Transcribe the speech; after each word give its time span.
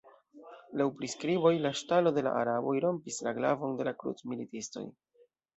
Laŭ 0.79 0.87
priskriboj, 1.01 1.51
la 1.65 1.73
ŝtalo 1.81 2.13
de 2.17 2.25
la 2.29 2.33
araboj 2.39 2.75
rompis 2.89 3.23
la 3.29 3.37
glavon 3.39 3.79
de 3.83 3.89
la 3.91 3.97
krucmilitistoj. 4.03 4.87